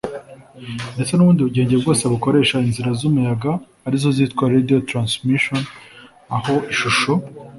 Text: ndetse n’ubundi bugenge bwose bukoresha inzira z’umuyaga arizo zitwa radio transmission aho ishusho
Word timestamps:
ndetse 0.93 1.13
n’ubundi 1.15 1.41
bugenge 1.47 1.75
bwose 1.81 2.03
bukoresha 2.13 2.55
inzira 2.67 2.89
z’umuyaga 2.99 3.51
arizo 3.87 4.09
zitwa 4.17 4.43
radio 4.53 4.77
transmission 4.89 5.61
aho 6.37 6.55
ishusho 6.73 7.11